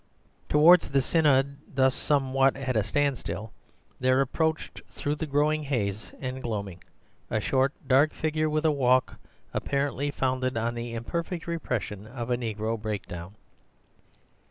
[0.49, 3.51] Towards the synod thus somewhat at a standstill
[3.99, 6.83] there approached through the growing haze and gloaming
[7.29, 9.19] a short dark figure with a walk
[9.53, 13.35] apparently founded on the imperfect repression of a negro breakdown.